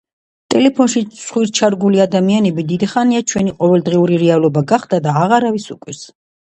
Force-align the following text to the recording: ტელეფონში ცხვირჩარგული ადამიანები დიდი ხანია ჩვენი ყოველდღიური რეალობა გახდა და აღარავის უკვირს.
ტელეფონში 0.53 1.03
ცხვირჩარგული 1.17 2.01
ადამიანები 2.07 2.67
დიდი 2.73 2.91
ხანია 2.95 3.29
ჩვენი 3.33 3.55
ყოველდღიური 3.63 4.19
რეალობა 4.27 4.69
გახდა 4.75 5.07
და 5.09 5.19
აღარავის 5.25 5.75
უკვირს. 5.79 6.07